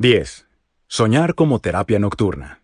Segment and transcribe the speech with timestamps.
[0.00, 0.46] 10.
[0.86, 2.62] Soñar como terapia nocturna.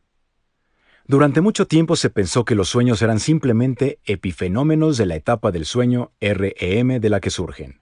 [1.09, 5.65] Durante mucho tiempo se pensó que los sueños eran simplemente epifenómenos de la etapa del
[5.65, 7.81] sueño REM de la que surgen.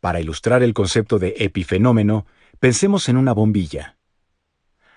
[0.00, 2.24] Para ilustrar el concepto de epifenómeno,
[2.60, 3.98] pensemos en una bombilla.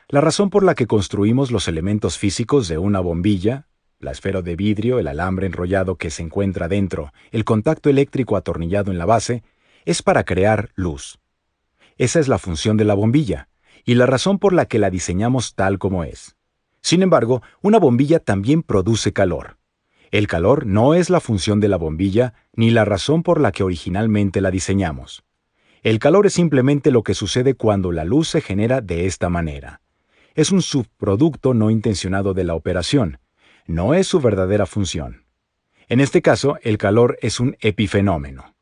[0.08, 3.68] La razón por la que construimos los elementos físicos de una bombilla,
[4.00, 8.94] la esfera de vidrio, el alambre enrollado que se encuentra dentro, el contacto eléctrico atornillado
[8.94, 9.44] en la base,
[9.84, 11.20] es para crear luz.
[11.98, 13.50] Esa es la función de la bombilla,
[13.86, 16.36] y la razón por la que la diseñamos tal como es.
[16.82, 19.58] Sin embargo, una bombilla también produce calor.
[20.12, 23.64] El calor no es la función de la bombilla ni la razón por la que
[23.64, 25.24] originalmente la diseñamos.
[25.84, 29.82] El calor es simplemente lo que sucede cuando la luz se genera de esta manera.
[30.34, 33.20] Es un subproducto no intencionado de la operación,
[33.68, 35.26] no es su verdadera función.
[35.88, 38.55] En este caso, el calor es un epifenómeno.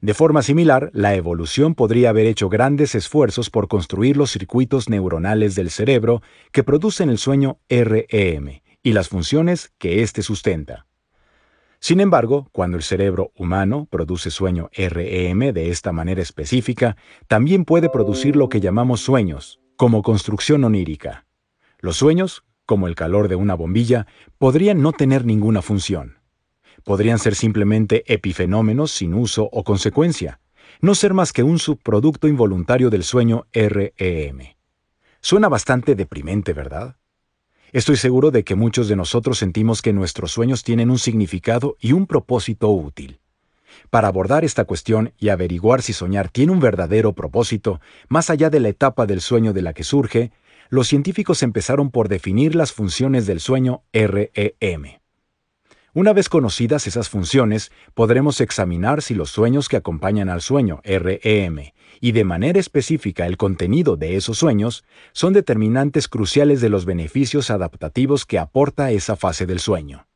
[0.00, 5.56] De forma similar, la evolución podría haber hecho grandes esfuerzos por construir los circuitos neuronales
[5.56, 10.86] del cerebro que producen el sueño REM y las funciones que éste sustenta.
[11.80, 16.96] Sin embargo, cuando el cerebro humano produce sueño REM de esta manera específica,
[17.26, 21.26] también puede producir lo que llamamos sueños, como construcción onírica.
[21.80, 24.06] Los sueños, como el calor de una bombilla,
[24.38, 26.17] podrían no tener ninguna función
[26.88, 30.40] podrían ser simplemente epifenómenos sin uso o consecuencia,
[30.80, 34.54] no ser más que un subproducto involuntario del sueño REM.
[35.20, 36.96] Suena bastante deprimente, ¿verdad?
[37.72, 41.92] Estoy seguro de que muchos de nosotros sentimos que nuestros sueños tienen un significado y
[41.92, 43.20] un propósito útil.
[43.90, 48.60] Para abordar esta cuestión y averiguar si soñar tiene un verdadero propósito, más allá de
[48.60, 50.32] la etapa del sueño de la que surge,
[50.70, 54.97] los científicos empezaron por definir las funciones del sueño REM.
[55.94, 61.72] Una vez conocidas esas funciones, podremos examinar si los sueños que acompañan al sueño REM
[62.00, 67.50] y de manera específica el contenido de esos sueños son determinantes cruciales de los beneficios
[67.50, 70.06] adaptativos que aporta esa fase del sueño.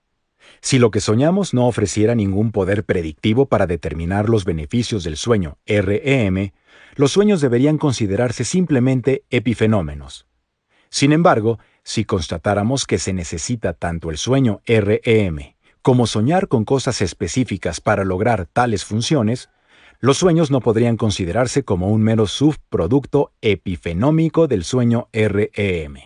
[0.61, 5.57] Si lo que soñamos no ofreciera ningún poder predictivo para determinar los beneficios del sueño
[5.67, 6.51] REM,
[6.96, 10.27] los sueños deberían considerarse simplemente epifenómenos.
[10.91, 17.03] Sin embargo, si constatáramos que se necesita tanto el sueño REM como soñar con cosas
[17.03, 19.51] específicas para lograr tales funciones,
[19.98, 25.97] los sueños no podrían considerarse como un mero subproducto epifenómico del sueño REM.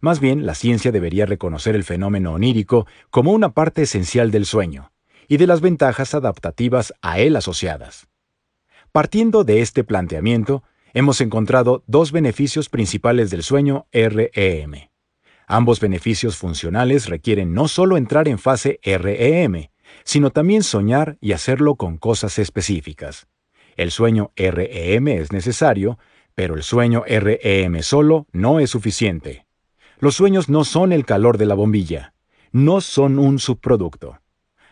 [0.00, 4.92] Más bien, la ciencia debería reconocer el fenómeno onírico como una parte esencial del sueño
[5.28, 8.08] y de las ventajas adaptativas a él asociadas.
[8.90, 14.89] Partiendo de este planteamiento, hemos encontrado dos beneficios principales del sueño REM.
[15.52, 19.66] Ambos beneficios funcionales requieren no solo entrar en fase REM,
[20.04, 23.26] sino también soñar y hacerlo con cosas específicas.
[23.76, 25.98] El sueño REM es necesario,
[26.36, 29.44] pero el sueño REM solo no es suficiente.
[29.98, 32.14] Los sueños no son el calor de la bombilla,
[32.52, 34.20] no son un subproducto.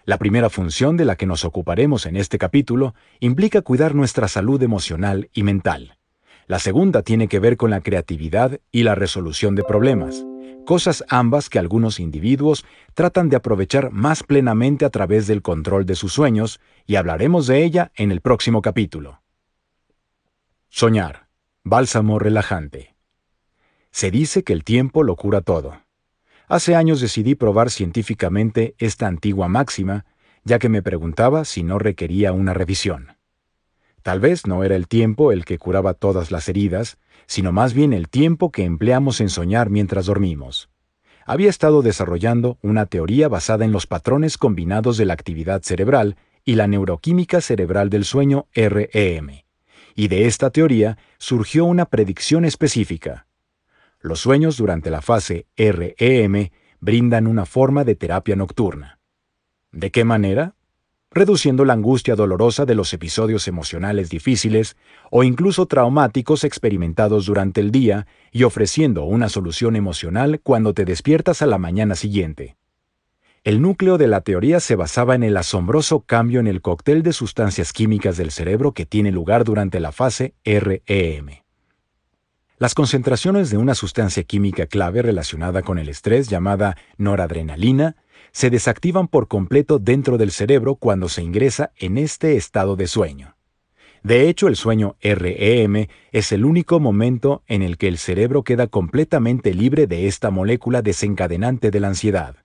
[0.04, 4.62] La primera función de la que nos ocuparemos en este capítulo implica cuidar nuestra salud
[4.62, 5.98] emocional y mental.
[6.46, 10.24] La segunda tiene que ver con la creatividad y la resolución de problemas
[10.68, 15.94] cosas ambas que algunos individuos tratan de aprovechar más plenamente a través del control de
[15.94, 19.22] sus sueños, y hablaremos de ella en el próximo capítulo.
[20.68, 21.28] Soñar.
[21.64, 22.94] Bálsamo relajante.
[23.92, 25.80] Se dice que el tiempo lo cura todo.
[26.48, 30.04] Hace años decidí probar científicamente esta antigua máxima,
[30.44, 33.16] ya que me preguntaba si no requería una revisión.
[34.02, 37.92] Tal vez no era el tiempo el que curaba todas las heridas, sino más bien
[37.92, 40.70] el tiempo que empleamos en soñar mientras dormimos.
[41.26, 46.54] Había estado desarrollando una teoría basada en los patrones combinados de la actividad cerebral y
[46.54, 49.42] la neuroquímica cerebral del sueño REM.
[49.94, 53.26] Y de esta teoría surgió una predicción específica.
[54.00, 56.48] Los sueños durante la fase REM
[56.80, 59.00] brindan una forma de terapia nocturna.
[59.70, 60.54] ¿De qué manera?
[61.10, 64.76] Reduciendo la angustia dolorosa de los episodios emocionales difíciles
[65.10, 71.43] o incluso traumáticos experimentados durante el día y ofreciendo una solución emocional cuando te despiertas
[71.43, 72.56] a la mañana siguiente.
[73.44, 77.12] El núcleo de la teoría se basaba en el asombroso cambio en el cóctel de
[77.12, 81.28] sustancias químicas del cerebro que tiene lugar durante la fase REM.
[82.58, 87.94] Las concentraciones de una sustancia química clave relacionada con el estrés llamada noradrenalina
[88.32, 93.36] se desactivan por completo dentro del cerebro cuando se ingresa en este estado de sueño.
[94.02, 98.69] De hecho, el sueño REM es el único momento en el que el cerebro queda
[98.69, 102.36] completamente libre de esta molécula desencadenante de la ansiedad.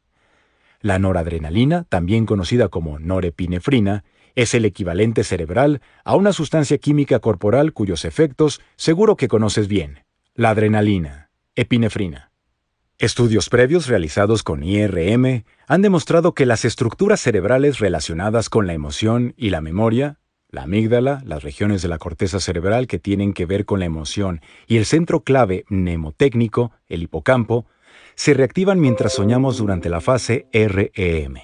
[0.82, 4.04] La noradrenalina, también conocida como norepinefrina,
[4.36, 10.04] es el equivalente cerebral a una sustancia química corporal cuyos efectos seguro que conoces bien,
[10.36, 12.33] La adrenalina, epinefrina.
[13.04, 19.34] Estudios previos realizados con IRM han demostrado que las estructuras cerebrales relacionadas con la emoción
[19.36, 23.66] y la memoria, la amígdala, las regiones de la corteza cerebral que tienen que ver
[23.66, 27.66] con la emoción y el centro clave mnemotécnico, el hipocampo,
[28.16, 31.36] se reactivan mientras soñamos durante la fase REM.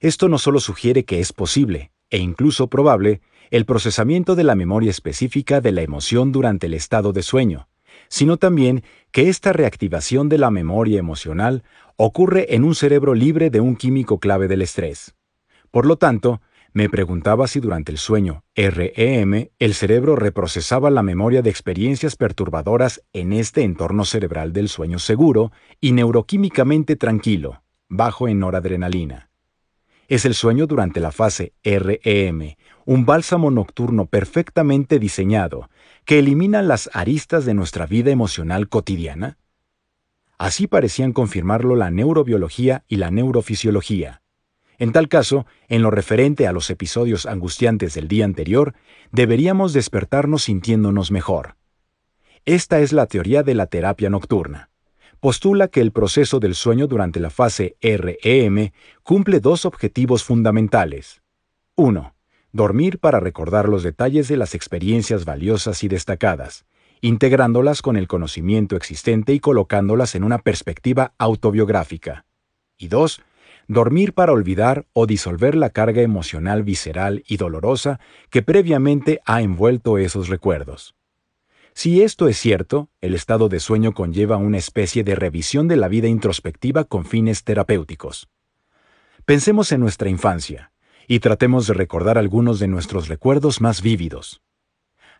[0.00, 4.90] Esto no solo sugiere que es posible, e incluso probable, el procesamiento de la memoria
[4.90, 7.67] específica de la emoción durante el estado de sueño,
[8.08, 11.62] sino también que esta reactivación de la memoria emocional
[11.96, 15.14] ocurre en un cerebro libre de un químico clave del estrés.
[15.70, 16.40] Por lo tanto,
[16.72, 23.02] me preguntaba si durante el sueño REM el cerebro reprocesaba la memoria de experiencias perturbadoras
[23.12, 25.50] en este entorno cerebral del sueño seguro
[25.80, 29.27] y neuroquímicamente tranquilo, bajo en noradrenalina.
[30.08, 32.54] Es el sueño durante la fase REM,
[32.86, 35.68] un bálsamo nocturno perfectamente diseñado
[36.06, 39.36] que elimina las aristas de nuestra vida emocional cotidiana?
[40.38, 44.22] Así parecían confirmarlo la neurobiología y la neurofisiología.
[44.78, 48.74] En tal caso, en lo referente a los episodios angustiantes del día anterior,
[49.12, 51.56] deberíamos despertarnos sintiéndonos mejor.
[52.46, 54.70] Esta es la teoría de la terapia nocturna.
[55.20, 58.70] Postula que el proceso del sueño durante la fase REM
[59.02, 61.22] cumple dos objetivos fundamentales.
[61.76, 62.14] 1
[62.52, 66.64] dormir para recordar los detalles de las experiencias valiosas y destacadas,
[67.00, 72.24] integrándolas con el conocimiento existente y colocándolas en una perspectiva autobiográfica.
[72.76, 73.20] Y dos,
[73.66, 78.00] dormir para olvidar o disolver la carga emocional visceral y dolorosa
[78.30, 80.94] que previamente ha envuelto esos recuerdos.
[81.78, 85.86] Si esto es cierto, el estado de sueño conlleva una especie de revisión de la
[85.86, 88.28] vida introspectiva con fines terapéuticos.
[89.24, 90.72] Pensemos en nuestra infancia,
[91.06, 94.42] y tratemos de recordar algunos de nuestros recuerdos más vívidos.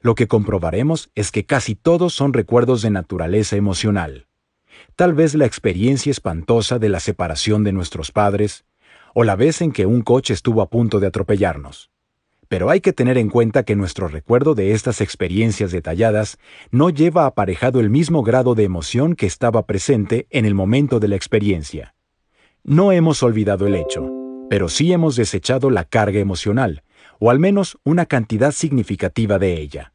[0.01, 4.27] Lo que comprobaremos es que casi todos son recuerdos de naturaleza emocional.
[4.97, 8.65] Tal vez la experiencia espantosa de la separación de nuestros padres,
[9.15, 11.93] o la vez en que un coche estuvo a punto de atropellarnos.
[12.49, 16.39] Pero hay que tener en cuenta que nuestro recuerdo de estas experiencias detalladas
[16.71, 21.09] no lleva aparejado el mismo grado de emoción que estaba presente en el momento de
[21.09, 21.95] la experiencia.
[22.65, 24.19] No hemos olvidado el hecho
[24.49, 26.83] pero sí hemos desechado la carga emocional,
[27.19, 29.93] o al menos una cantidad significativa de ella.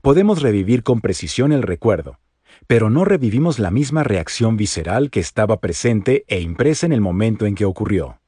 [0.00, 2.18] Podemos revivir con precisión el recuerdo,
[2.66, 7.46] pero no revivimos la misma reacción visceral que estaba presente e impresa en el momento
[7.46, 8.21] en que ocurrió.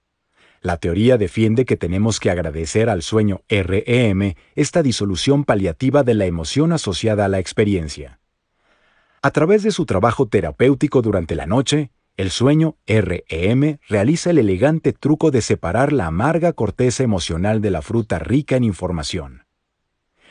[0.64, 6.24] La teoría defiende que tenemos que agradecer al sueño REM esta disolución paliativa de la
[6.24, 8.18] emoción asociada a la experiencia.
[9.20, 14.94] A través de su trabajo terapéutico durante la noche, el sueño REM realiza el elegante
[14.94, 19.43] truco de separar la amarga corteza emocional de la fruta rica en información.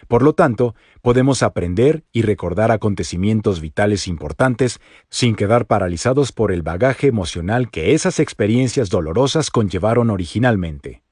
[0.07, 4.79] Por lo tanto, podemos aprender y recordar acontecimientos vitales importantes
[5.09, 11.03] sin quedar paralizados por el bagaje emocional que esas experiencias dolorosas conllevaron originalmente.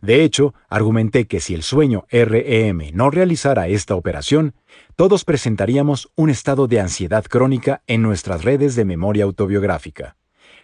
[0.00, 4.54] De hecho, argumenté que si el sueño REM no realizara esta operación,
[4.96, 10.16] todos presentaríamos un estado de ansiedad crónica en nuestras redes de memoria autobiográfica.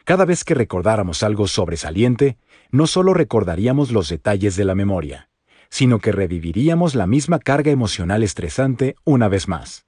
[0.05, 2.37] Cada vez que recordáramos algo sobresaliente,
[2.73, 5.28] no solo recordaríamos los detalles de la memoria,
[5.71, 9.87] sino que reviviríamos la misma carga emocional estresante una vez más.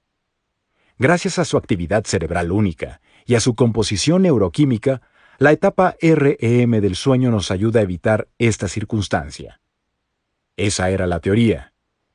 [0.97, 5.01] Gracias a su actividad cerebral única y a su composición neuroquímica,
[5.39, 9.59] la etapa REM del sueño nos ayuda a evitar esta circunstancia.
[10.57, 11.73] Esa era la teoría.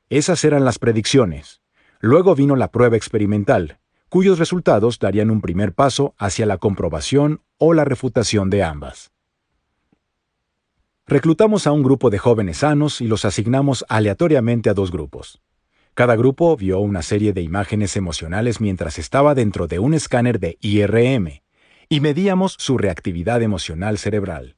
[0.09, 1.61] Esas eran las predicciones.
[1.99, 7.73] Luego vino la prueba experimental, cuyos resultados darían un primer paso hacia la comprobación o
[7.73, 9.11] la refutación de ambas.
[11.09, 15.41] Reclutamos a un grupo de jóvenes sanos y los asignamos aleatoriamente a dos grupos.
[15.93, 20.57] Cada grupo vio una serie de imágenes emocionales mientras estaba dentro de un escáner de
[20.59, 21.43] IRM,
[21.87, 24.57] y medíamos su reactividad emocional cerebral.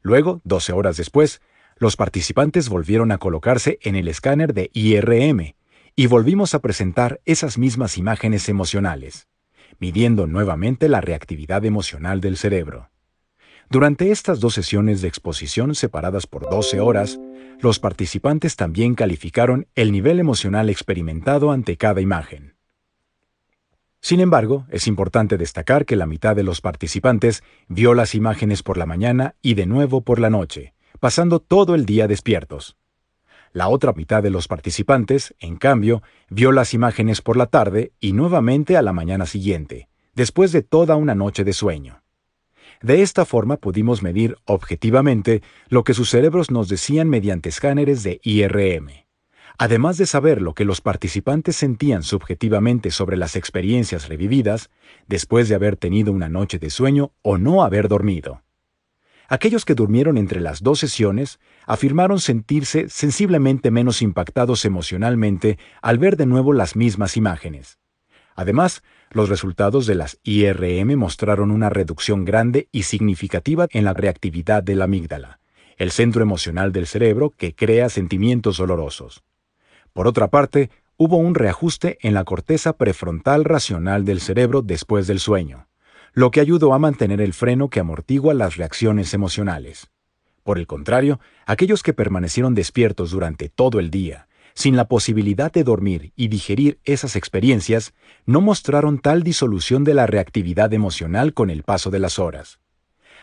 [0.00, 1.40] Luego, 12 horas después,
[1.76, 5.56] los participantes volvieron a colocarse en el escáner de IRM
[5.96, 9.26] y volvimos a presentar esas mismas imágenes emocionales,
[9.80, 12.90] midiendo nuevamente la reactividad emocional del cerebro.
[13.70, 17.20] Durante estas dos sesiones de exposición separadas por 12 horas,
[17.60, 22.54] los participantes también calificaron el nivel emocional experimentado ante cada imagen.
[24.00, 28.78] Sin embargo, es importante destacar que la mitad de los participantes vio las imágenes por
[28.78, 32.78] la mañana y de nuevo por la noche, pasando todo el día despiertos.
[33.52, 38.14] La otra mitad de los participantes, en cambio, vio las imágenes por la tarde y
[38.14, 42.02] nuevamente a la mañana siguiente, después de toda una noche de sueño.
[42.82, 48.20] De esta forma pudimos medir objetivamente lo que sus cerebros nos decían mediante escáneres de
[48.22, 49.08] IRM
[49.60, 54.70] Además de saber lo que los participantes sentían subjetivamente sobre las experiencias revividas,
[55.08, 58.44] después de haber tenido una noche de sueño o no haber dormido.
[59.28, 66.16] Aquellos que durmieron entre las dos sesiones afirmaron sentirse sensiblemente menos impactados emocionalmente al ver
[66.16, 67.78] de nuevo las mismas imágenes.
[68.36, 74.62] Además, los resultados de las IRM mostraron una reducción grande y significativa en la reactividad
[74.62, 75.40] de la amígdala,
[75.76, 79.22] el centro emocional del cerebro que crea sentimientos dolorosos.
[79.92, 85.20] Por otra parte, hubo un reajuste en la corteza prefrontal racional del cerebro después del
[85.20, 85.68] sueño
[86.18, 89.90] lo que ayudó a mantener el freno que amortigua las reacciones emocionales.
[90.42, 94.27] Por el contrario, aquellos que permanecieron despiertos durante todo el día,
[94.58, 97.94] sin la posibilidad de dormir y digerir esas experiencias,
[98.26, 102.58] no mostraron tal disolución de la reactividad emocional con el paso de las horas.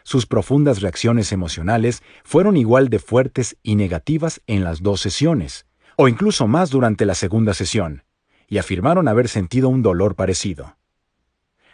[0.03, 5.65] Sus profundas reacciones emocionales fueron igual de fuertes y negativas en las dos sesiones,
[5.97, 8.05] o incluso más durante la segunda sesión,
[8.47, 10.77] y afirmaron haber sentido un dolor parecido.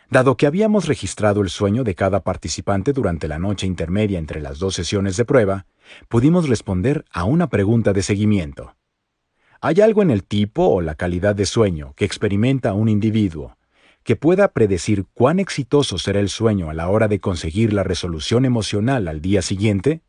[0.10, 4.58] Dado que habíamos registrado el sueño de cada participante durante la noche intermedia entre las
[4.58, 5.68] dos sesiones de prueba,
[6.08, 8.76] pudimos responder a una pregunta de seguimiento.
[9.64, 13.58] ¿Hay algo en el tipo o la calidad de sueño que experimenta un individuo
[14.04, 18.46] que pueda predecir cuán exitoso será el sueño a la hora de conseguir la resolución
[18.46, 20.02] emocional al día siguiente?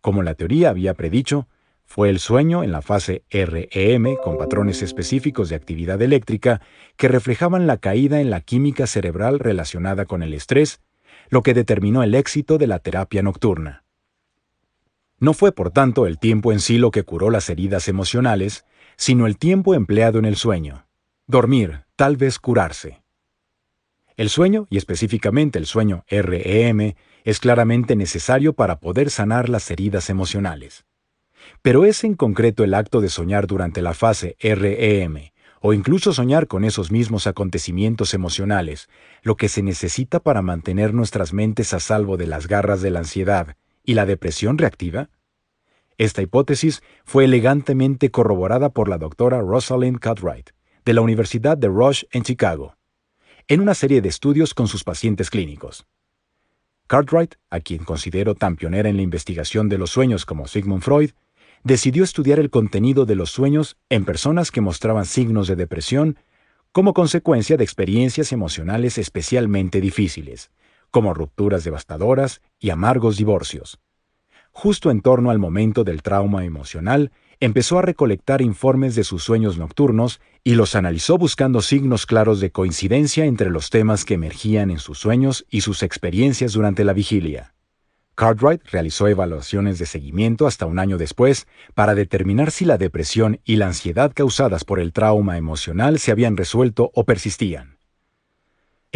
[0.00, 1.48] Como la teoría había predicho,
[1.84, 6.62] fue el sueño en la fase REM con patrones específicos de actividad eléctrica
[6.96, 10.80] que reflejaban la caída en la química cerebral relacionada con el estrés,
[11.28, 13.85] lo que determinó el éxito de la terapia nocturna.
[15.18, 19.26] No fue, por tanto, el tiempo en sí lo que curó las heridas emocionales, sino
[19.26, 20.86] el tiempo empleado en el sueño.
[21.26, 23.02] Dormir, tal vez curarse.
[24.16, 26.94] El sueño, y específicamente el sueño REM,
[27.24, 30.84] es claramente necesario para poder sanar las heridas emocionales.
[31.62, 35.30] Pero es en concreto el acto de soñar durante la fase REM,
[35.60, 38.88] o incluso soñar con esos mismos acontecimientos emocionales,
[39.22, 43.00] lo que se necesita para mantener nuestras mentes a salvo de las garras de la
[43.00, 43.56] ansiedad
[43.86, 45.08] y la depresión reactiva?
[45.96, 50.50] Esta hipótesis fue elegantemente corroborada por la doctora Rosalind Cartwright,
[50.84, 52.76] de la Universidad de Rush en Chicago,
[53.48, 55.86] en una serie de estudios con sus pacientes clínicos.
[56.86, 61.10] Cartwright, a quien considero tan pionera en la investigación de los sueños como Sigmund Freud,
[61.64, 66.18] decidió estudiar el contenido de los sueños en personas que mostraban signos de depresión
[66.70, 70.50] como consecuencia de experiencias emocionales especialmente difíciles,
[70.96, 73.78] como rupturas devastadoras y amargos divorcios.
[74.50, 79.58] Justo en torno al momento del trauma emocional, empezó a recolectar informes de sus sueños
[79.58, 84.78] nocturnos y los analizó buscando signos claros de coincidencia entre los temas que emergían en
[84.78, 87.52] sus sueños y sus experiencias durante la vigilia.
[88.14, 93.56] Cartwright realizó evaluaciones de seguimiento hasta un año después para determinar si la depresión y
[93.56, 97.75] la ansiedad causadas por el trauma emocional se habían resuelto o persistían.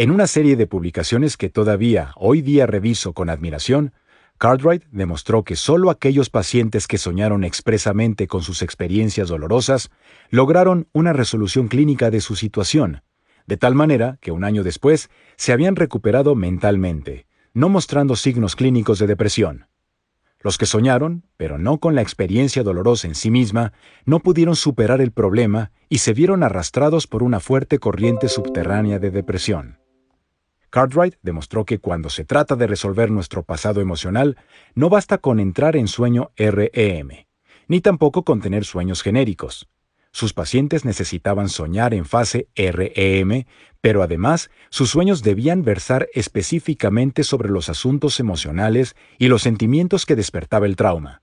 [0.01, 3.93] En una serie de publicaciones que todavía hoy día reviso con admiración,
[4.39, 9.91] Cartwright demostró que solo aquellos pacientes que soñaron expresamente con sus experiencias dolorosas
[10.31, 13.03] lograron una resolución clínica de su situación,
[13.45, 18.97] de tal manera que un año después se habían recuperado mentalmente, no mostrando signos clínicos
[18.97, 19.67] de depresión.
[20.39, 23.71] Los que soñaron, pero no con la experiencia dolorosa en sí misma,
[24.05, 29.11] no pudieron superar el problema y se vieron arrastrados por una fuerte corriente subterránea de
[29.11, 29.80] depresión.
[30.71, 34.37] Cartwright demostró que cuando se trata de resolver nuestro pasado emocional,
[34.73, 37.09] no basta con entrar en sueño REM,
[37.67, 39.67] ni tampoco con tener sueños genéricos.
[40.13, 43.43] Sus pacientes necesitaban soñar en fase REM,
[43.81, 50.15] pero además sus sueños debían versar específicamente sobre los asuntos emocionales y los sentimientos que
[50.15, 51.21] despertaba el trauma.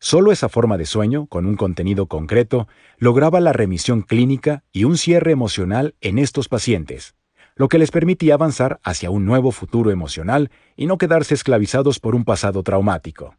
[0.00, 2.66] Solo esa forma de sueño, con un contenido concreto,
[2.98, 7.14] lograba la remisión clínica y un cierre emocional en estos pacientes,
[7.56, 12.14] lo que les permitía avanzar hacia un nuevo futuro emocional y no quedarse esclavizados por
[12.14, 13.36] un pasado traumático.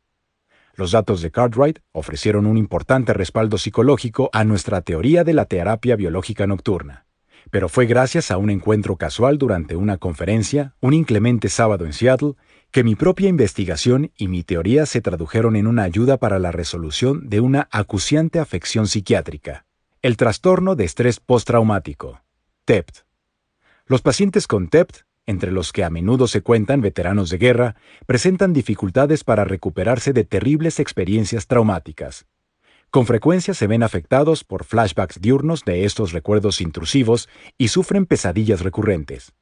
[0.76, 5.96] Los datos de Cartwright ofrecieron un importante respaldo psicológico a nuestra teoría de la terapia
[5.96, 7.06] biológica nocturna.
[7.52, 12.34] Pero fue gracias a un encuentro casual durante una conferencia, un inclemente sábado en Seattle,
[12.72, 17.30] que mi propia investigación y mi teoría se tradujeron en una ayuda para la resolución
[17.30, 19.66] de una acuciante afección psiquiátrica,
[20.02, 22.22] el trastorno de estrés postraumático,
[22.66, 23.04] TEPT.
[23.86, 27.76] Los pacientes con TEPT entre los que a menudo se cuentan veteranos de guerra,
[28.06, 32.26] presentan dificultades para recuperarse de terribles experiencias traumáticas.
[32.90, 38.62] Con frecuencia se ven afectados por flashbacks diurnos de estos recuerdos intrusivos y sufren pesadillas
[38.62, 39.34] recurrentes.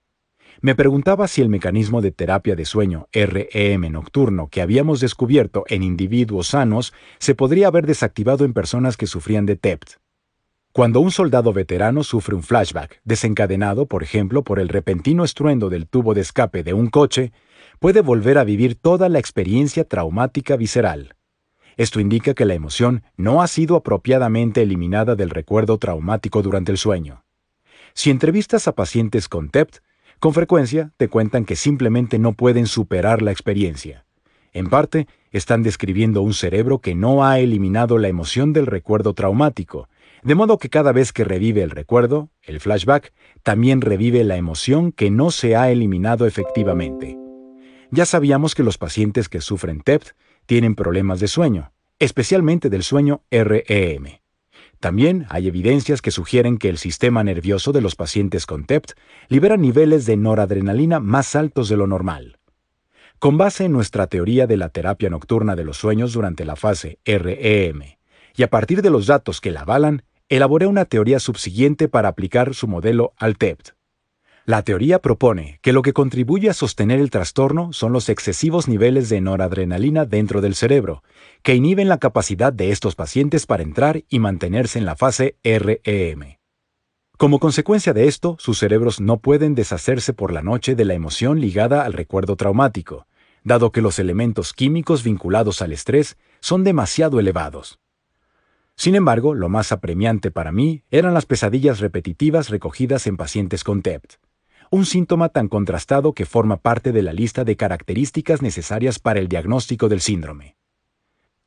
[0.62, 5.82] Me preguntaba si el mecanismo de terapia de sueño REM nocturno que habíamos descubierto en
[5.82, 9.96] individuos sanos se podría haber desactivado en personas que sufrían de TEPT.
[10.74, 15.86] Cuando un soldado veterano sufre un flashback, desencadenado, por ejemplo, por el repentino estruendo del
[15.86, 17.34] tubo de escape de un coche,
[17.80, 21.18] puede volver a vivir toda la experiencia traumática visceral.
[21.76, 26.78] Esto indica que la emoción no ha sido apropiadamente eliminada del recuerdo traumático durante el
[26.78, 27.26] sueño.
[27.94, 29.80] Si entrevistas a pacientes con TEPT,
[30.20, 34.06] con frecuencia te cuentan que simplemente no pueden superar la experiencia.
[34.54, 39.90] En parte, están describiendo un cerebro que no ha eliminado la emoción del recuerdo traumático,
[40.24, 43.14] de modo que cada vez que revive el recuerdo, el flashback,
[43.44, 47.18] también revive la emoción que no se ha eliminado efectivamente.
[47.90, 50.12] Ya sabíamos que los pacientes que sufren TEPT
[50.46, 54.20] tienen problemas de sueño, especialmente del sueño REM.
[54.80, 58.94] También hay evidencias que sugieren que el sistema nervioso de los pacientes con TEPT
[59.28, 62.40] libera niveles de noradrenalina más altos de lo normal.
[63.20, 66.98] Con base en nuestra teoría de la terapia nocturna de los sueños durante la fase
[67.06, 67.82] REM,
[68.36, 72.56] y a partir de los datos que la avalan, elaboré una teoría subsiguiente para aplicar
[72.56, 73.72] su modelo al TEPT.
[74.46, 79.10] La teoría propone que lo que contribuye a sostener el trastorno son los excesivos niveles
[79.10, 81.04] de noradrenalina dentro del cerebro,
[81.44, 86.38] que inhiben la capacidad de estos pacientes para entrar y mantenerse en la fase REM.
[87.18, 91.42] Como consecuencia de esto, sus cerebros no pueden deshacerse por la noche de la emoción
[91.42, 93.06] ligada al recuerdo traumático,
[93.44, 97.82] dado que los elementos químicos vinculados al estrés son demasiado elevados.
[98.82, 103.84] Sin embargo, lo más apremiante para mí eran las pesadillas repetitivas recogidas en pacientes con
[103.84, 104.14] TEPT
[104.72, 109.28] un síntoma tan contrastado que forma parte de la lista de características necesarias para el
[109.28, 110.56] diagnóstico del síndrome.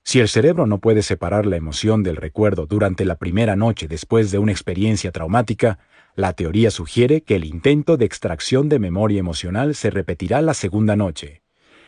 [0.05, 4.31] Si el cerebro no puede separar la emoción del recuerdo durante la primera noche después
[4.31, 5.81] de una experiencia traumática,
[6.14, 10.95] la teoría sugiere que el intento de extracción de memoria emocional se repetirá la segunda
[10.95, 11.43] noche,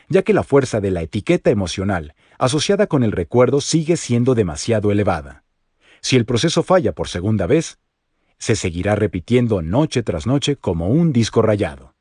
[0.08, 4.90] ya que la fuerza de la etiqueta emocional asociada con el recuerdo sigue siendo demasiado
[4.90, 5.44] elevada.
[6.00, 7.78] Si el proceso falla por segunda vez,
[8.38, 11.94] se seguirá repitiendo noche tras noche como un disco rayado.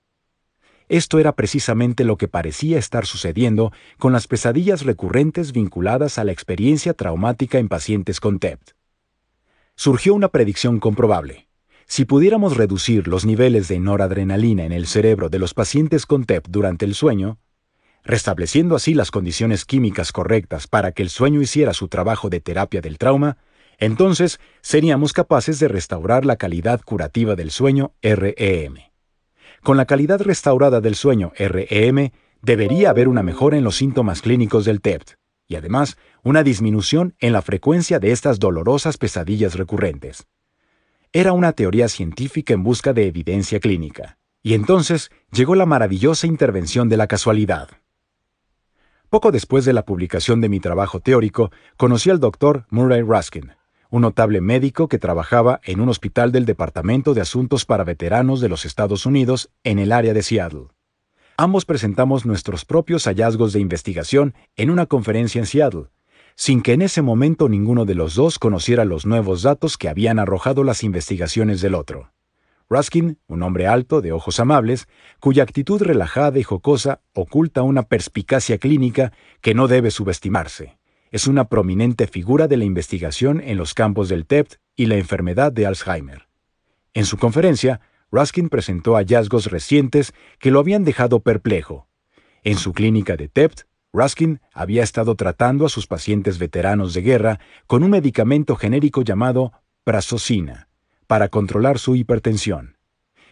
[0.88, 6.32] Esto era precisamente lo que parecía estar sucediendo con las pesadillas recurrentes vinculadas a la
[6.32, 8.72] experiencia traumática en pacientes con TEPT.
[9.76, 11.48] Surgió una predicción comprobable.
[11.88, 16.50] Si pudiéramos reducir los niveles de noradrenalina en el cerebro de los pacientes con TEPT
[16.50, 17.40] durante el sueño,
[18.06, 22.80] restableciendo así las condiciones químicas correctas para que el sueño hiciera su trabajo de terapia
[22.82, 23.38] del trauma,
[23.78, 28.76] entonces seríamos capaces de restaurar la calidad curativa del sueño REM.
[29.64, 34.66] Con la calidad restaurada del sueño REM, debería haber una mejora en los síntomas clínicos
[34.66, 35.14] del TEPT
[35.48, 40.26] y además una disminución en la frecuencia de estas dolorosas pesadillas recurrentes.
[41.12, 46.90] Era una teoría científica en busca de evidencia clínica, y entonces llegó la maravillosa intervención
[46.90, 47.70] de la casualidad.
[49.16, 53.54] Poco después de la publicación de mi trabajo teórico, conocí al doctor Murray Ruskin,
[53.90, 58.50] un notable médico que trabajaba en un hospital del Departamento de Asuntos para Veteranos de
[58.50, 60.68] los Estados Unidos en el área de Seattle.
[61.38, 65.86] Ambos presentamos nuestros propios hallazgos de investigación en una conferencia en Seattle,
[66.36, 70.20] sin que en ese momento ninguno de los dos conociera los nuevos datos que habían
[70.20, 72.12] arrojado las investigaciones del otro.
[72.70, 74.88] Ruskin, un hombre alto, de ojos amables,
[75.20, 80.78] cuya actitud relajada y jocosa oculta una perspicacia clínica que no debe subestimarse
[81.16, 85.50] es una prominente figura de la investigación en los campos del TEPT y la enfermedad
[85.50, 86.28] de Alzheimer.
[86.94, 87.80] En su conferencia,
[88.12, 91.88] Ruskin presentó hallazgos recientes que lo habían dejado perplejo.
[92.44, 93.62] En su clínica de TEPT,
[93.94, 99.54] Ruskin había estado tratando a sus pacientes veteranos de guerra con un medicamento genérico llamado
[99.86, 100.68] prazosina
[101.08, 102.78] para controlar su hipertensión.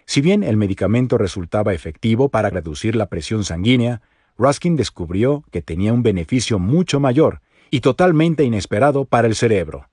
[0.05, 4.01] Si bien el medicamento resultaba efectivo para reducir la presión sanguínea,
[4.38, 9.89] Ruskin descubrió que tenía un beneficio mucho mayor y totalmente inesperado para el cerebro.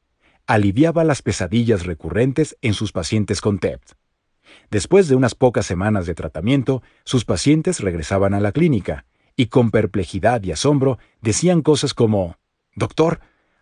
[0.47, 3.93] Aliviaba las pesadillas recurrentes en sus pacientes con TEPT.
[4.71, 9.71] Después de unas pocas semanas de tratamiento, sus pacientes regresaban a la clínica y con
[9.71, 12.37] perplejidad y asombro decían cosas como,
[12.75, 13.21] Doctor,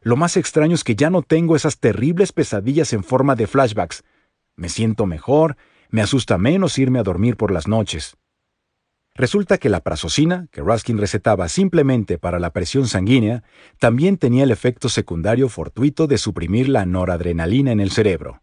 [0.08, 4.04] lo más extraño es que ya no tengo esas terribles pesadillas en forma de flashbacks.
[4.56, 5.58] Me siento mejor,
[5.90, 8.16] me asusta menos irme a dormir por las noches.
[9.14, 13.44] Resulta que la prazosina, que Ruskin recetaba simplemente para la presión sanguínea,
[13.78, 18.40] también tenía el efecto secundario fortuito de suprimir la noradrenalina en el cerebro.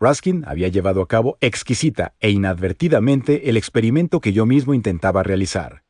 [0.00, 5.82] Ruskin había llevado a cabo exquisita e inadvertidamente el experimento que yo mismo intentaba realizar.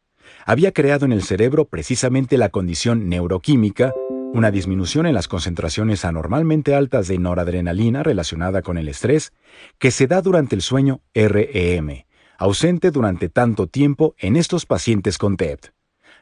[0.46, 3.92] Había creado en el cerebro precisamente la condición neuroquímica,
[4.32, 9.32] una disminución en las concentraciones anormalmente altas de noradrenalina relacionada con el estrés,
[9.78, 12.04] que se da durante el sueño REM,
[12.38, 15.68] ausente durante tanto tiempo en estos pacientes con TEPT.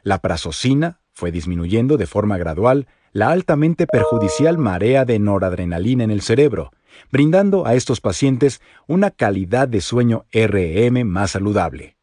[0.03, 6.21] La prazosina fue disminuyendo de forma gradual la altamente perjudicial marea de noradrenalina en el
[6.21, 6.71] cerebro,
[7.11, 11.95] brindando a estos pacientes una calidad de sueño REM más saludable.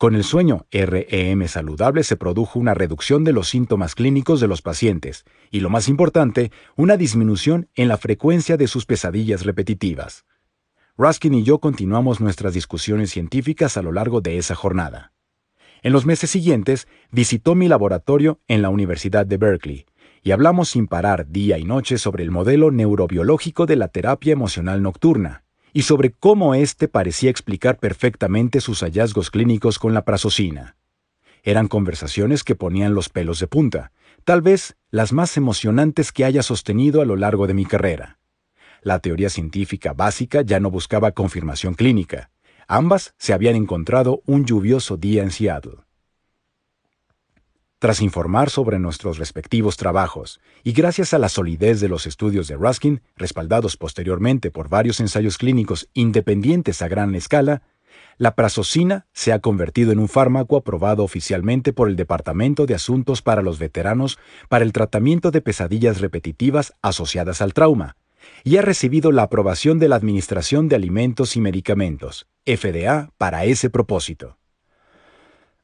[0.00, 4.62] Con el sueño REM saludable se produjo una reducción de los síntomas clínicos de los
[4.62, 10.24] pacientes y, lo más importante, una disminución en la frecuencia de sus pesadillas repetitivas.
[10.96, 15.12] Ruskin y yo continuamos nuestras discusiones científicas a lo largo de esa jornada.
[15.82, 19.84] En los meses siguientes, visitó mi laboratorio en la Universidad de Berkeley
[20.22, 24.80] y hablamos sin parar día y noche sobre el modelo neurobiológico de la terapia emocional
[24.80, 30.76] nocturna y sobre cómo éste parecía explicar perfectamente sus hallazgos clínicos con la prazosina.
[31.42, 33.92] Eran conversaciones que ponían los pelos de punta,
[34.24, 38.18] tal vez las más emocionantes que haya sostenido a lo largo de mi carrera.
[38.82, 42.30] La teoría científica básica ya no buscaba confirmación clínica.
[42.66, 45.78] Ambas se habían encontrado un lluvioso día en Seattle.
[47.80, 52.56] Tras informar sobre nuestros respectivos trabajos, y gracias a la solidez de los estudios de
[52.56, 57.62] Ruskin, respaldados posteriormente por varios ensayos clínicos independientes a gran escala,
[58.18, 63.22] la prazosina se ha convertido en un fármaco aprobado oficialmente por el Departamento de Asuntos
[63.22, 64.18] para los Veteranos
[64.50, 67.96] para el tratamiento de pesadillas repetitivas asociadas al trauma,
[68.44, 73.70] y ha recibido la aprobación de la Administración de Alimentos y Medicamentos, FDA, para ese
[73.70, 74.36] propósito.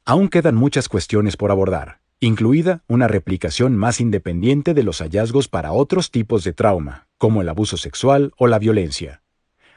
[0.06, 5.72] Aún quedan muchas cuestiones por abordar incluida una replicación más independiente de los hallazgos para
[5.72, 9.22] otros tipos de trauma, como el abuso sexual o la violencia.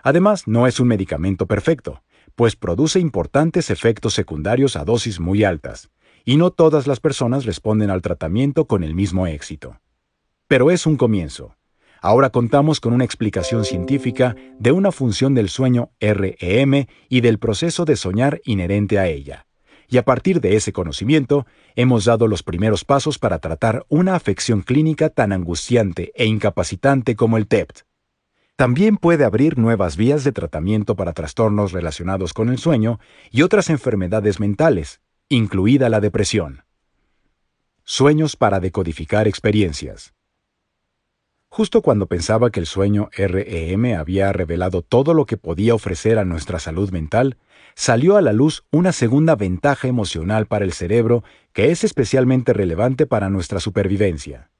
[0.04, 2.02] Además, no es un medicamento perfecto,
[2.36, 5.90] pues produce importantes efectos secundarios a dosis muy altas,
[6.24, 9.82] y no todas las personas responden al tratamiento con el mismo éxito.
[10.48, 11.56] Pero es un comienzo.
[12.02, 17.84] Ahora contamos con una explicación científica de una función del sueño REM y del proceso
[17.84, 19.46] de soñar inherente a ella
[19.90, 24.62] y a partir de ese conocimiento hemos dado los primeros pasos para tratar una afección
[24.62, 27.82] clínica tan angustiante e incapacitante como el TEPT.
[28.56, 33.00] También puede abrir nuevas vías de tratamiento para trastornos relacionados con el sueño
[33.32, 36.64] y otras enfermedades mentales, incluida la depresión.
[37.84, 40.14] Sueños para decodificar experiencias.
[41.52, 46.26] Justo cuando pensaba que el sueño REM había revelado todo lo que podía ofrecer a
[46.26, 47.38] nuestra salud mental,
[47.76, 53.08] salió a la luz una segunda ventaja emocional para el cerebro que es especialmente relevante
[53.08, 54.52] para nuestra supervivencia.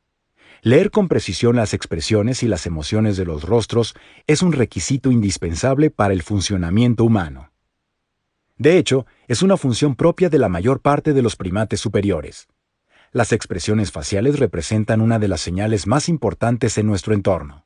[0.62, 3.94] Leer con precisión las expresiones y las emociones de los rostros
[4.26, 7.52] es un requisito indispensable para el funcionamiento humano.
[8.58, 12.48] De hecho, es una función propia de la mayor parte de los primates superiores.
[13.12, 17.66] Las expresiones faciales representan una de las señales más importantes en nuestro entorno.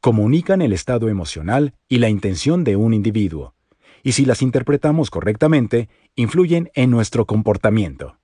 [0.00, 3.54] Comunican el estado emocional y la intención de un individuo,
[4.02, 8.18] y si las interpretamos correctamente, influyen en nuestro comportamiento.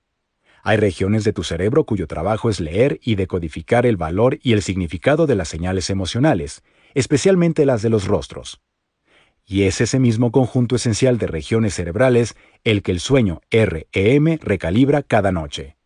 [0.61, 4.61] Hay regiones de tu cerebro cuyo trabajo es leer y decodificar el valor y el
[4.61, 6.61] significado de las señales emocionales,
[6.93, 8.59] especialmente las de los rostros.
[9.45, 15.01] Y es ese mismo conjunto esencial de regiones cerebrales el que el sueño REM recalibra
[15.01, 15.78] cada noche.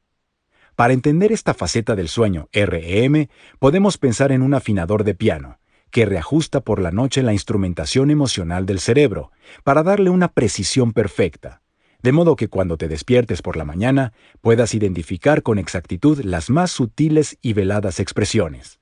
[0.76, 3.28] Para entender esta faceta del sueño REM,
[3.60, 5.60] podemos pensar en un afinador de piano,
[5.92, 9.32] que reajusta por la noche la instrumentación emocional del cerebro
[9.64, 11.62] para darle una precisión perfecta,
[12.02, 16.72] de modo que cuando te despiertes por la mañana puedas identificar con exactitud las más
[16.72, 18.80] sutiles y veladas expresiones.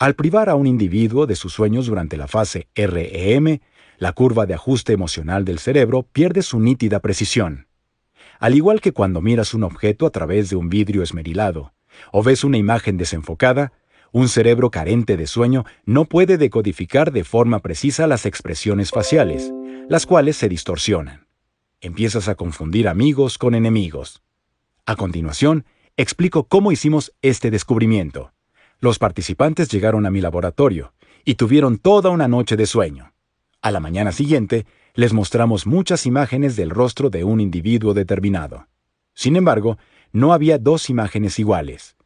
[0.00, 3.60] Al privar a un individuo de sus sueños durante la fase REM,
[3.98, 7.63] la curva de ajuste emocional del cerebro pierde su nítida precisión.
[8.38, 11.72] Al igual que cuando miras un objeto a través de un vidrio esmerilado,
[12.12, 13.72] o ves una imagen desenfocada,
[14.12, 19.52] un cerebro carente de sueño no puede decodificar de forma precisa las expresiones faciales,
[19.88, 21.26] las cuales se distorsionan.
[21.80, 24.22] Empiezas a confundir amigos con enemigos.
[24.86, 25.64] A continuación,
[25.96, 28.32] explico cómo hicimos este descubrimiento.
[28.78, 30.94] Los participantes llegaron a mi laboratorio
[31.24, 33.14] y tuvieron toda una noche de sueño.
[33.62, 38.68] A la mañana siguiente, les mostramos muchas imágenes del rostro de un individuo determinado.
[39.12, 39.76] Sin embargo,
[40.12, 41.96] no había dos imágenes iguales.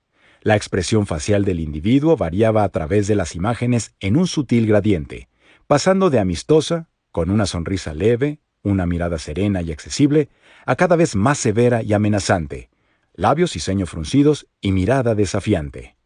[0.40, 5.28] La expresión facial del individuo variaba a través de las imágenes en un sutil gradiente,
[5.66, 10.30] pasando de amistosa, con una sonrisa leve, una mirada serena y accesible,
[10.64, 12.70] a cada vez más severa y amenazante,
[13.12, 15.97] labios y ceño fruncidos y mirada desafiante.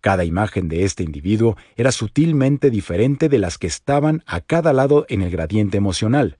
[0.00, 5.06] Cada imagen de este individuo era sutilmente diferente de las que estaban a cada lado
[5.08, 6.38] en el gradiente emocional,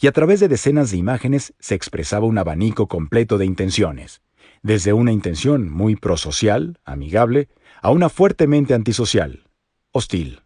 [0.00, 4.20] y a través de decenas de imágenes se expresaba un abanico completo de intenciones,
[4.62, 7.48] desde una intención muy prosocial, amigable,
[7.80, 9.44] a una fuertemente antisocial,
[9.92, 10.42] hostil.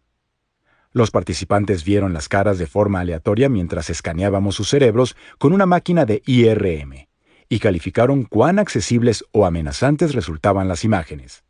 [0.91, 6.05] Los participantes vieron las caras de forma aleatoria mientras escaneábamos sus cerebros con una máquina
[6.05, 7.07] de IRM
[7.49, 11.43] y calificaron cuán accesibles o amenazantes resultaban las imágenes.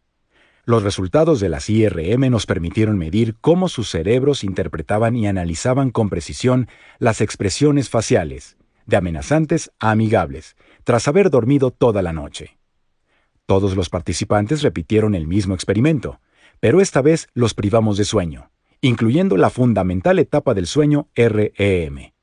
[0.66, 6.10] Los resultados de las IRM nos permitieron medir cómo sus cerebros interpretaban y analizaban con
[6.10, 12.58] precisión las expresiones faciales, de amenazantes a amigables, tras haber dormido toda la noche.
[13.46, 16.22] Todos los participantes repitieron el mismo experimento,
[16.62, 18.50] pero esta vez los privamos de sueño,
[18.80, 22.14] incluyendo la fundamental etapa del sueño REM.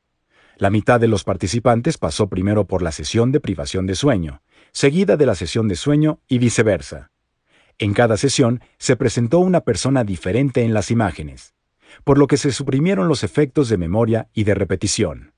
[0.56, 4.40] La mitad de los participantes pasó primero por la sesión de privación de sueño,
[4.72, 7.09] seguida de la sesión de sueño y viceversa.
[7.80, 11.54] En cada sesión se presentó una persona diferente en las imágenes,
[12.04, 15.32] por lo que se suprimieron los efectos de memoria y de repetición.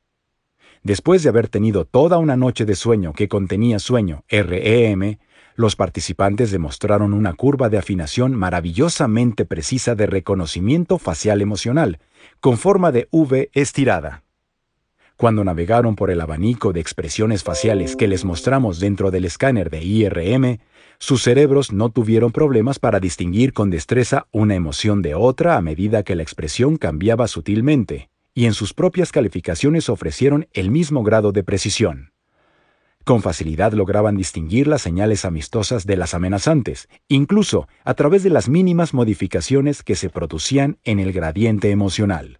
[0.82, 5.18] Después de haber tenido toda una noche de sueño que contenía sueño REM,
[5.54, 12.00] los participantes demostraron una curva de afinación maravillosamente precisa de reconocimiento facial emocional,
[12.40, 14.24] con forma de V estirada.
[15.16, 19.84] Cuando navegaron por el abanico de expresiones faciales que les mostramos dentro del escáner de
[19.84, 20.58] IRM,
[21.02, 26.04] sus cerebros no tuvieron problemas para distinguir con destreza una emoción de otra a medida
[26.04, 31.42] que la expresión cambiaba sutilmente, y en sus propias calificaciones ofrecieron el mismo grado de
[31.42, 32.12] precisión.
[33.02, 38.48] Con facilidad lograban distinguir las señales amistosas de las amenazantes, incluso a través de las
[38.48, 42.38] mínimas modificaciones que se producían en el gradiente emocional.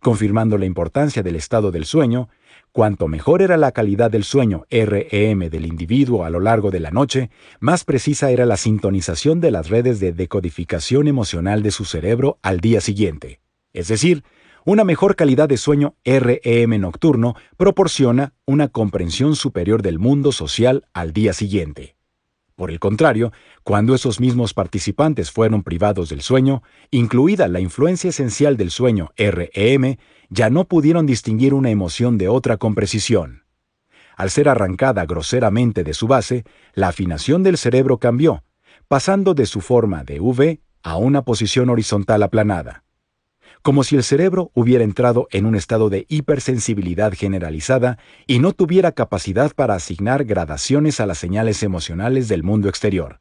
[0.00, 2.28] Confirmando la importancia del estado del sueño,
[2.72, 6.92] Cuanto mejor era la calidad del sueño REM del individuo a lo largo de la
[6.92, 12.38] noche, más precisa era la sintonización de las redes de decodificación emocional de su cerebro
[12.42, 13.40] al día siguiente.
[13.72, 14.22] Es decir,
[14.64, 21.12] una mejor calidad de sueño REM nocturno proporciona una comprensión superior del mundo social al
[21.12, 21.96] día siguiente.
[22.60, 28.58] Por el contrario, cuando esos mismos participantes fueron privados del sueño, incluida la influencia esencial
[28.58, 29.96] del sueño REM,
[30.28, 33.44] ya no pudieron distinguir una emoción de otra con precisión.
[34.14, 36.44] Al ser arrancada groseramente de su base,
[36.74, 38.44] la afinación del cerebro cambió,
[38.88, 42.84] pasando de su forma de V a una posición horizontal aplanada
[43.62, 48.92] como si el cerebro hubiera entrado en un estado de hipersensibilidad generalizada y no tuviera
[48.92, 53.20] capacidad para asignar gradaciones a las señales emocionales del mundo exterior.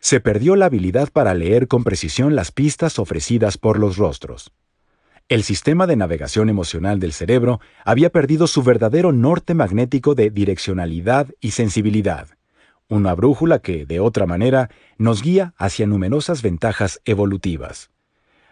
[0.00, 4.52] Se perdió la habilidad para leer con precisión las pistas ofrecidas por los rostros.
[5.28, 11.28] El sistema de navegación emocional del cerebro había perdido su verdadero norte magnético de direccionalidad
[11.40, 12.28] y sensibilidad,
[12.88, 17.90] una brújula que, de otra manera, nos guía hacia numerosas ventajas evolutivas.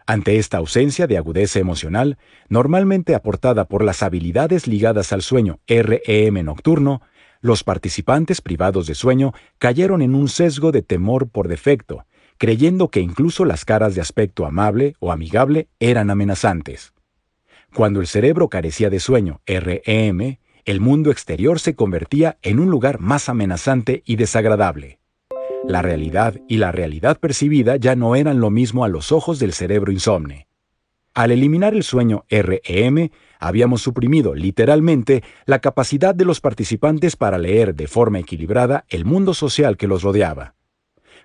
[0.06, 2.16] Ante esta ausencia de agudeza emocional,
[2.48, 7.02] normalmente aportada por las habilidades ligadas al sueño REM nocturno,
[7.40, 12.06] los participantes privados de sueño cayeron en un sesgo de temor por defecto,
[12.38, 16.92] creyendo que incluso las caras de aspecto amable o amigable eran amenazantes.
[17.74, 23.00] Cuando el cerebro carecía de sueño REM, el mundo exterior se convertía en un lugar
[23.00, 25.00] más amenazante y desagradable.
[25.68, 29.52] La realidad y la realidad percibida ya no eran lo mismo a los ojos del
[29.52, 30.46] cerebro insomne.
[31.12, 33.08] Al eliminar el sueño REM,
[33.40, 39.34] habíamos suprimido literalmente la capacidad de los participantes para leer de forma equilibrada el mundo
[39.34, 40.54] social que los rodeaba.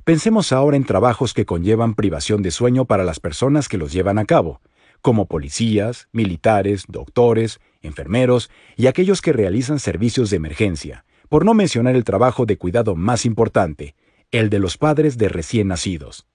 [0.06, 4.18] Pensemos ahora en trabajos que conllevan privación de sueño para las personas que los llevan
[4.18, 4.62] a cabo,
[5.02, 11.96] como policías, militares, doctores, enfermeros y aquellos que realizan servicios de emergencia, por no mencionar
[11.96, 13.94] el trabajo de cuidado más importante,
[14.32, 16.26] el de los padres de recién nacidos.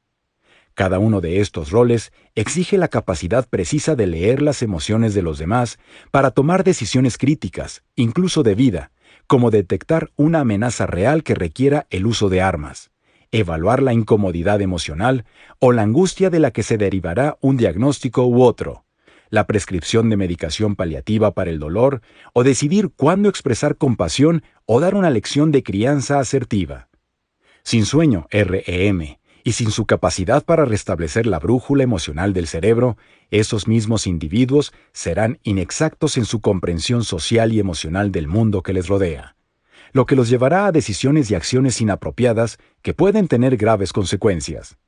[0.75, 5.39] Cada uno de estos roles exige la capacidad precisa de leer las emociones de los
[5.39, 5.79] demás
[6.11, 8.91] para tomar decisiones críticas, incluso de vida,
[9.27, 12.91] como detectar una amenaza real que requiera el uso de armas,
[13.33, 15.25] evaluar la incomodidad emocional
[15.59, 18.85] o la angustia de la que se derivará un diagnóstico u otro,
[19.31, 22.03] la prescripción de medicación paliativa para el dolor
[22.35, 26.86] o decidir cuándo expresar compasión o dar una lección de crianza asertiva.
[27.67, 32.97] Sin sueño, REM, y sin su capacidad para restablecer la brújula emocional del cerebro,
[33.33, 38.87] esos mismos individuos serán inexactos en su comprensión social y emocional del mundo que les
[38.87, 39.35] rodea,
[39.91, 44.79] lo que los llevará a decisiones y acciones inapropiadas que pueden tener graves consecuencias.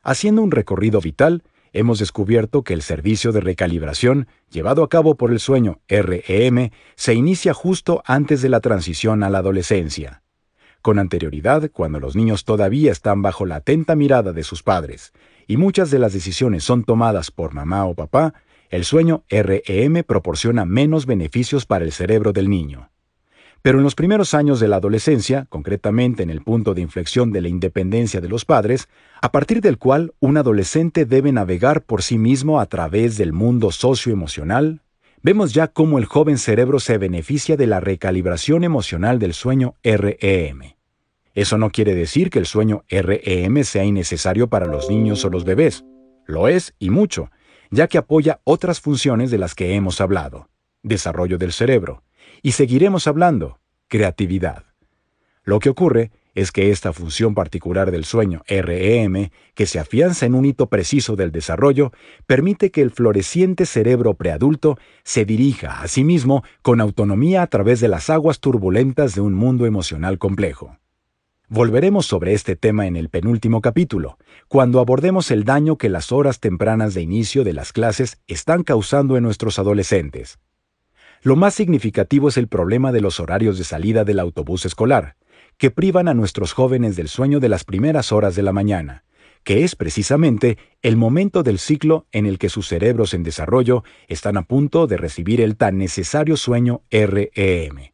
[0.00, 5.32] Haciendo un recorrido vital, hemos descubierto que el servicio de recalibración llevado a cabo por
[5.32, 10.22] el sueño REM se inicia justo antes de la transición a la adolescencia
[10.82, 15.12] con anterioridad cuando los niños todavía están bajo la atenta mirada de sus padres,
[15.46, 18.34] y muchas de las decisiones son tomadas por mamá o papá,
[18.70, 22.90] el sueño REM proporciona menos beneficios para el cerebro del niño.
[23.62, 27.42] Pero en los primeros años de la adolescencia, concretamente en el punto de inflexión de
[27.42, 28.88] la independencia de los padres,
[29.20, 33.70] a partir del cual un adolescente debe navegar por sí mismo a través del mundo
[33.70, 34.80] socioemocional,
[35.22, 40.74] vemos ya cómo el joven cerebro se beneficia de la recalibración emocional del sueño REM.
[41.34, 45.44] Eso no quiere decir que el sueño REM sea innecesario para los niños o los
[45.44, 45.84] bebés.
[46.26, 47.30] Lo es y mucho,
[47.70, 50.48] ya que apoya otras funciones de las que hemos hablado.
[50.82, 52.02] Desarrollo del cerebro,
[52.42, 54.64] y seguiremos hablando, creatividad.
[55.42, 60.34] Lo que ocurre es que esta función particular del sueño REM, que se afianza en
[60.34, 61.92] un hito preciso del desarrollo,
[62.26, 67.80] permite que el floreciente cerebro preadulto se dirija a sí mismo con autonomía a través
[67.80, 70.76] de las aguas turbulentas de un mundo emocional complejo.
[71.48, 76.38] Volveremos sobre este tema en el penúltimo capítulo, cuando abordemos el daño que las horas
[76.38, 80.38] tempranas de inicio de las clases están causando en nuestros adolescentes.
[81.22, 85.16] Lo más significativo es el problema de los horarios de salida del autobús escolar,
[85.60, 89.04] que privan a nuestros jóvenes del sueño de las primeras horas de la mañana,
[89.44, 94.38] que es precisamente el momento del ciclo en el que sus cerebros en desarrollo están
[94.38, 97.92] a punto de recibir el tan necesario sueño REM.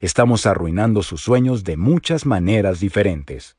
[0.00, 3.56] Estamos arruinando sus sueños de muchas maneras diferentes.